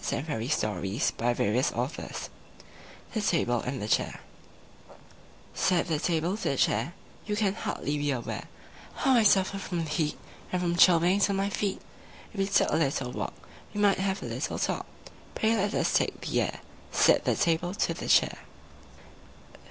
EDWARD 0.03 0.39
LEAR 0.39 0.49
THE 0.49 2.29
TABLE 3.21 3.59
AND 3.61 3.79
THE 3.83 3.87
CHAIR 3.87 4.13
I 4.15 4.99
Said 5.53 5.85
the 5.85 5.99
Table 5.99 6.35
to 6.37 6.43
the 6.49 6.57
Chair, 6.57 6.95
"You 7.27 7.35
can 7.35 7.53
hardly 7.53 7.99
be 7.99 8.09
aware 8.09 8.45
How 8.95 9.13
I 9.13 9.21
suffer 9.21 9.59
from 9.59 9.83
the 9.83 9.89
heat 9.91 10.17
And 10.51 10.59
from 10.59 10.75
chilblains 10.75 11.29
on 11.29 11.35
my 11.35 11.51
feet. 11.51 11.83
If 12.33 12.39
we 12.39 12.47
took 12.47 12.71
a 12.71 12.77
little 12.77 13.11
walk, 13.11 13.35
We 13.75 13.79
might 13.79 13.99
have 13.99 14.23
a 14.23 14.25
little 14.25 14.57
talk; 14.57 14.87
Pray 15.35 15.55
let 15.55 15.75
us 15.75 15.93
take 15.93 16.19
the 16.21 16.41
air," 16.41 16.61
Said 16.91 17.23
the 17.25 17.35
Table 17.35 17.71
to 17.75 17.93
the 17.93 18.07
Chair. 18.07 18.39